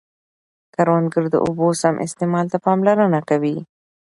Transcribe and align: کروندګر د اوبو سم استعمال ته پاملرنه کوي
کروندګر 0.73 1.25
د 1.33 1.35
اوبو 1.45 1.67
سم 1.81 1.95
استعمال 2.05 2.45
ته 2.51 2.57
پاملرنه 2.65 3.19
کوي 3.29 3.57